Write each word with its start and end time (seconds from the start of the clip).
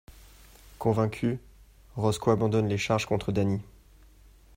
Convaincu, 0.79 1.37
Roscoe 1.95 2.31
abandonne 2.31 2.67
les 2.67 2.79
charges 2.79 3.05
contre 3.05 3.31
Danny. 3.31 3.61